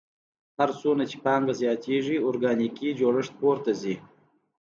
هر 0.59 0.69
څومره 0.81 1.03
چې 1.11 1.17
پانګه 1.25 1.53
زیاتېږي 1.61 2.15
ارګانیکي 2.27 2.89
جوړښت 2.99 3.33
پورته 3.39 3.71
ځي 3.81 3.95